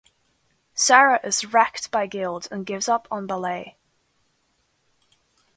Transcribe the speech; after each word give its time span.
Sara 0.73 1.19
is 1.23 1.53
wracked 1.53 1.91
by 1.91 2.07
guilt 2.07 2.47
and 2.49 2.65
gives 2.65 2.89
up 2.89 3.07
on 3.11 3.27
ballet. 3.27 3.77